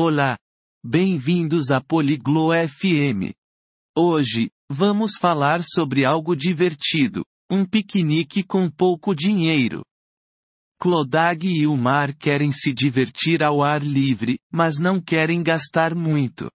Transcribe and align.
Olá! 0.00 0.38
Bem-vindos 0.86 1.72
a 1.72 1.80
Poliglo 1.80 2.50
FM. 2.52 3.34
Hoje, 3.96 4.48
vamos 4.70 5.16
falar 5.16 5.60
sobre 5.64 6.04
algo 6.04 6.36
divertido, 6.36 7.24
um 7.50 7.66
piquenique 7.66 8.44
com 8.44 8.70
pouco 8.70 9.12
dinheiro. 9.12 9.82
Clodag 10.80 11.44
e 11.44 11.66
o 11.66 11.76
Mar 11.76 12.14
querem 12.14 12.52
se 12.52 12.72
divertir 12.72 13.42
ao 13.42 13.60
ar 13.60 13.82
livre, 13.82 14.38
mas 14.52 14.78
não 14.78 15.00
querem 15.00 15.42
gastar 15.42 15.96
muito. 15.96 16.48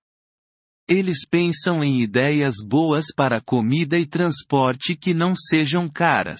Eles 0.87 1.27
pensam 1.29 1.83
em 1.83 2.01
ideias 2.01 2.55
boas 2.65 3.07
para 3.13 3.41
comida 3.41 3.99
e 3.99 4.05
transporte 4.05 4.95
que 4.95 5.13
não 5.13 5.35
sejam 5.35 5.89
caras. 5.89 6.39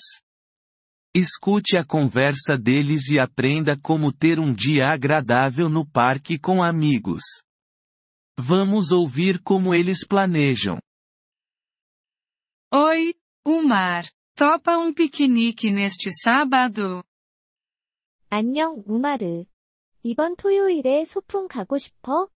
Escute 1.15 1.77
a 1.77 1.85
conversa 1.85 2.57
deles 2.57 3.09
e 3.09 3.19
aprenda 3.19 3.79
como 3.81 4.13
ter 4.13 4.39
um 4.39 4.55
dia 4.55 4.89
agradável 4.89 5.69
no 5.69 5.85
parque 5.89 6.39
com 6.39 6.63
amigos. 6.63 7.23
Vamos 8.39 8.93
ouvir 8.93 9.43
como 9.43 9.75
eles 9.75 10.07
planejam. 10.07 10.79
Oi, 12.73 13.15
Umar. 13.45 14.05
Topa 14.37 14.79
um 14.79 14.95
piquenique 14.95 15.71
neste 15.71 16.11
sábado? 16.13 17.03
안녕, 18.31 18.85
우마르. 18.87 19.47
이번 20.05 20.37
토요일에 20.37 21.05
소풍 21.05 21.49
가고 21.49 21.79
싶어? 21.79 22.29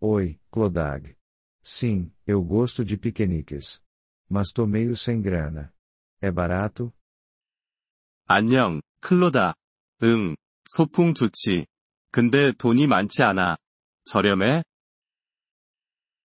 Oi, 0.00 0.40
Clodag. 0.50 1.14
Sim, 1.62 2.10
eu 2.26 2.42
gosto 2.42 2.84
de 2.84 2.96
piqueniques. 2.96 3.80
Mas 4.28 4.50
tô 4.52 4.66
meio 4.66 4.96
sem 4.96 5.20
grana. 5.20 5.72
É 6.21 6.31
barato? 6.31 6.91
안녕, 8.27 8.81
클로다. 9.01 9.55
응, 10.03 10.35
소풍 10.65 11.13
좋지. 11.15 11.65
근데 12.11 12.51
돈이 12.57 12.87
많지 12.87 13.23
않아. 13.23 13.57
저렴해? 14.05 14.63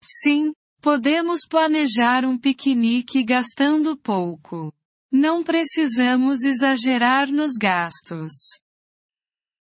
Sim, 0.01 0.55
podemos 0.81 1.47
planejar 1.49 2.25
um 2.25 2.39
piquenique 2.39 3.25
gastando 3.25 3.97
pouco. 3.97 4.73
Não 5.13 5.45
precisamos 5.45 6.45
exagerar 6.45 7.31
nos 7.31 7.59
gastos. 7.59 8.61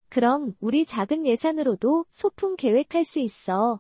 그럼 0.09 0.53
우리 0.59 0.85
작은 0.85 1.25
예산으로도 1.25 2.05
소풍 2.11 2.55
계획할 2.57 3.03
수 3.05 3.19
있어. 3.19 3.80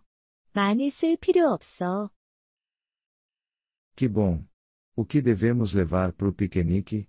많이 0.53 0.89
쓸 0.89 1.17
필요 1.17 1.49
없어. 1.51 2.09
Que 3.95 4.07
bom. 4.07 4.39
O 4.96 5.04
que 5.04 5.20
devemos 5.20 5.74
levar 5.74 6.12
pro 6.12 6.32
piquenique? 6.34 7.06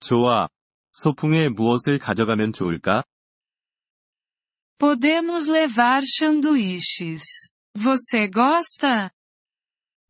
좋아. 0.00 0.48
소풍에 0.92 1.50
무엇을 1.50 1.98
가져가면 1.98 2.52
좋을까? 2.52 3.04
Podemos 4.78 5.48
levar 5.48 6.02
sanduíches. 6.04 7.50
Você 7.74 8.28
gosta? 8.30 9.10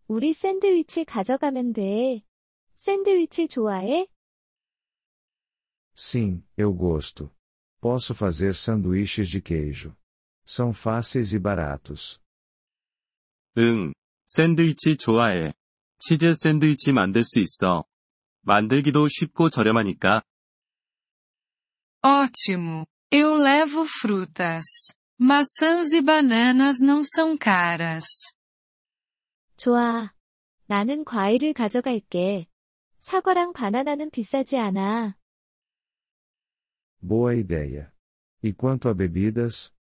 우리 0.08 0.32
샌드위치 0.32 1.04
가져가면 1.04 1.72
돼. 1.72 2.22
샌드위치 2.76 3.48
좋아해? 3.48 4.06
Sim, 5.96 6.44
eu 6.56 6.72
gosto. 6.72 7.34
Posso 7.80 8.14
fazer 8.14 8.54
sanduíches 8.54 9.28
de 9.28 9.40
queijo. 9.40 9.96
São 10.46 10.72
fáceis 10.72 11.32
e 11.32 11.38
baratos. 11.38 12.20
응, 13.58 13.92
샌드위치 14.26 14.96
좋아해. 14.96 15.54
치즈 16.01 16.35
샌드위치 16.35 16.91
만들 16.91 17.23
수 17.23 17.39
있어. 17.39 17.85
만들기도 18.41 19.07
쉽고 19.07 19.49
저렴하니까. 19.49 20.23
Ótimo! 22.03 22.85
Eu 23.11 23.35
levo 23.35 23.85
frutas. 23.85 24.65
Maçãs 25.19 25.91
e 25.91 26.01
bananas 26.01 26.81
não 26.81 27.01
são 27.03 27.37
caras. 27.37 28.05
좋아. 29.57 30.11
나는 30.65 31.03
과일을 31.03 31.53
가져갈게. 31.53 32.47
사과랑 33.01 33.53
바나나는 33.53 34.09
비싸지 34.09 34.57
않아. 34.57 35.15
Boa 37.03 37.35
ideia. 37.35 37.91
E 38.43 38.53
quanto 38.53 38.89
a 38.89 38.95
bebidas? 38.95 39.71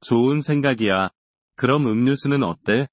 좋은 0.00 0.40
생각이야. 0.40 1.10
그럼 1.56 1.86
음료수는 1.86 2.42
어때? 2.42 2.88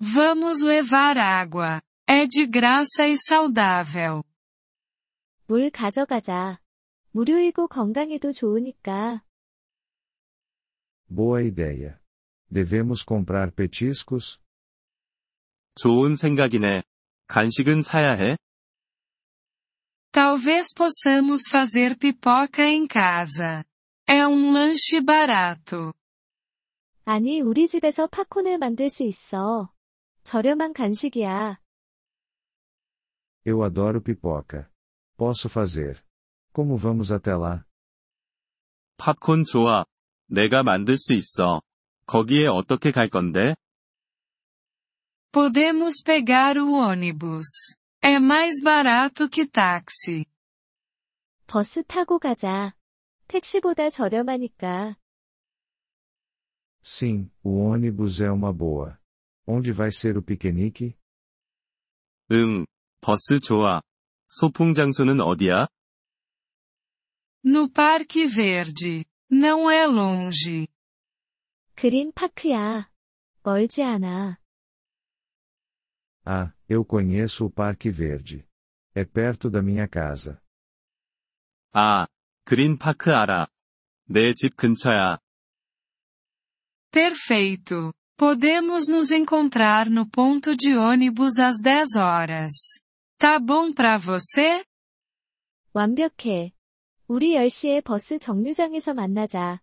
Vamos 0.00 0.60
levar 0.60 1.16
água. 1.18 1.82
É 2.08 2.26
de 2.26 2.46
graça 2.46 3.08
e 3.08 3.16
saudável. 3.16 4.22
물 5.48 5.70
가져가자. 5.70 6.60
무료이고 7.12 7.68
건강에도 7.68 8.32
좋으니까. 8.32 9.22
Boa 11.08 11.42
ideia. 11.42 11.98
Devemos 12.50 13.04
comprar 13.04 13.50
petiscos? 13.52 14.38
좋은 15.76 16.14
생각이네. 16.14 16.82
간식은 17.28 17.82
사야 17.82 18.14
해? 18.14 18.36
Talvez 20.12 20.72
possamos 20.74 21.42
fazer 21.50 21.96
pipoca 21.98 22.62
em 22.62 22.86
casa. 22.86 23.64
É 24.08 24.26
um 24.26 24.52
lanche 24.52 25.00
barato. 25.00 25.92
아니, 27.04 27.40
우리 27.40 27.68
집에서 27.68 28.06
팝콘을 28.06 28.58
만들 28.58 28.90
수 28.90 29.02
있어. 29.04 29.70
저렴한 30.24 30.72
간식이야. 30.72 31.58
Eu 33.44 33.62
adoro 33.62 34.02
pipoca. 34.02 34.68
Posso 35.16 35.48
fazer. 35.48 36.02
Como 36.52 36.76
vamos 36.76 37.12
até 37.12 37.34
lá? 37.36 37.62
팝콘 38.98 39.44
좋아. 39.44 39.84
내가 40.28 40.62
만들 40.62 40.96
수 40.98 41.12
있어. 41.12 41.62
거기에 42.06 42.46
어떻게 42.46 42.90
갈 42.90 43.08
건데? 43.08 43.54
Podemos 45.32 46.02
pegar 46.02 46.56
o 46.58 46.72
ônibus. 46.72 47.76
É 48.02 48.18
mais 48.18 48.62
barato 48.62 49.28
que 49.28 49.46
táxi. 49.46 50.24
버스 51.46 51.84
타고 51.84 52.18
가자. 52.18 52.74
택시보다 53.28 53.90
저렴하니까. 53.90 54.96
Sim, 56.82 57.30
o 57.42 57.58
ônibus 57.58 58.20
é 58.20 58.30
uma 58.30 58.52
boa. 58.52 58.98
Onde 59.50 59.72
vai 59.72 59.90
ser 59.92 60.16
o 60.16 60.22
piquenique? 60.22 60.96
응, 62.32 62.66
버스 63.00 63.40
좋아. 63.40 63.82
소풍 64.28 64.74
장소는 64.74 65.20
어디야? 65.20 65.68
No 67.44 67.70
Parque 67.70 68.26
Verde. 68.26 69.04
Não 69.30 69.70
é 69.70 69.84
longe. 69.86 70.66
그린 71.76 72.12
파크야. 72.12 72.90
멀지 73.44 73.82
않아. 73.82 74.38
Ah, 76.24 76.52
eu 76.68 76.84
conheço 76.84 77.44
o 77.46 77.52
Parque 77.52 77.90
Verde. 77.90 78.44
É 78.94 79.04
perto 79.04 79.48
da 79.48 79.62
minha 79.62 79.86
casa. 79.86 80.40
아, 81.72 82.06
그린파크 82.44 83.12
알아. 83.12 83.46
내 84.08 84.32
집 84.34 84.56
근처야. 84.56 85.18
Perfeito. 86.90 87.92
Podemos 88.20 88.88
nos 88.88 89.10
encontrar 89.10 89.90
no 89.90 90.08
ponto 90.08 90.56
de 90.56 90.74
ônibus 90.74 91.38
às 91.38 91.60
10 91.60 91.96
horas. 91.96 92.52
Tá 93.18 93.38
bom 93.38 93.72
pra 93.72 93.98
você? 93.98 94.64
완벽해. 95.74 96.48
우리 97.08 97.34
10시에 97.34 97.84
버스 97.84 98.18
정류장에서 98.18 98.94
만나자. 98.94 99.60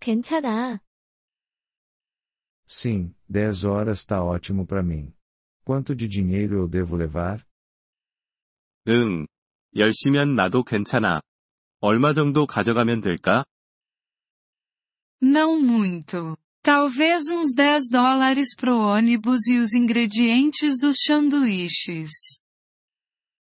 괜찮아. 0.00 0.80
Sim, 2.66 3.14
10 3.28 3.64
horas 3.64 4.04
tá 4.04 4.22
ótimo 4.24 4.66
para 4.66 4.82
mim. 4.82 5.12
Quanto 5.64 5.94
de 5.94 6.08
dinheiro 6.08 6.58
eu 6.62 6.68
devo 6.68 6.96
levar? 6.96 7.44
응. 8.88 9.26
10시면 9.76 10.34
나도 10.34 10.64
괜찮아. 10.64 11.20
얼마 11.80 12.12
정도 12.12 12.46
가져가면 12.46 13.00
될까? 13.00 13.44
Não 15.20 15.60
muito. 15.60 16.36
Talvez 16.66 17.28
uns 17.28 17.54
10 17.54 17.88
dólares 17.90 18.54
pro 18.56 18.78
ônibus 18.78 19.46
e 19.48 19.58
os 19.58 19.74
ingredientes 19.74 20.78
dos 20.80 20.96
sanduíches. 21.04 22.10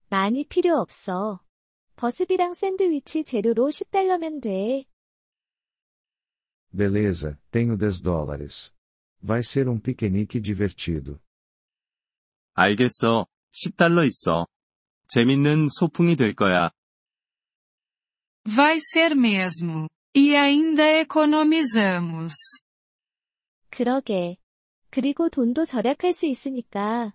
많이 0.09 0.45
필요 0.45 0.77
없어. 0.77 1.39
버스비랑 1.95 2.53
샌드위치 2.53 3.23
재료로 3.23 3.69
10달러면 3.69 4.41
돼. 4.41 4.85
Beleza, 6.73 7.37
tenho 7.51 7.77
10 7.77 8.01
dólares. 8.01 8.73
Vai 9.21 9.43
ser 9.43 9.67
um 9.67 9.79
piquenique 9.79 10.39
divertido. 10.41 11.19
알겠어. 12.53 13.27
10달러 13.51 14.05
있어. 14.07 14.47
재밌는 15.07 15.67
소풍이 15.69 16.15
될 16.15 16.33
거야. 16.33 16.71
Vai 18.45 18.79
ser 18.79 19.15
mesmo. 19.15 19.87
E 20.15 20.35
ainda 20.35 20.83
economizamos. 20.99 22.33
그러게. 23.75 24.37
그리고 24.89 25.29
돈도 25.29 25.65
절약할 25.65 26.13
수 26.13 26.25
있으니까. 26.27 27.13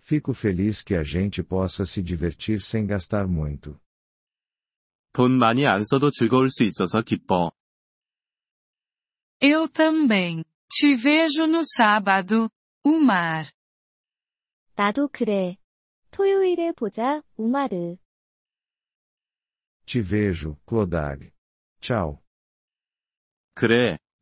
Fico 0.00 0.32
feliz 0.32 0.82
que 0.82 0.96
a 0.96 1.04
gente 1.04 1.42
possa 1.42 1.84
se 1.84 2.02
divertir 2.02 2.60
sem 2.60 2.86
gastar 2.86 3.28
muito. 3.28 3.78
돈 5.12 5.38
많이 5.38 5.66
안 5.66 5.84
써도 5.84 6.10
즐거울 6.10 6.50
수 6.50 6.64
있어서 6.64 7.02
기뻐. 7.02 7.52
Eu 9.40 9.68
também. 9.68 10.44
Te 10.70 10.94
vejo 10.94 11.46
no 11.46 11.60
sábado, 11.62 12.48
Umar. 12.84 13.50
나도 14.74 15.08
그래. 15.08 15.56
토요일에 16.10 16.72
보자, 16.72 17.22
우마르. 17.36 17.96
Te 19.86 20.00
vejo, 20.00 20.54
Clodag. 20.66 21.30
Tchau. 21.80 22.22
그래, 23.54 23.98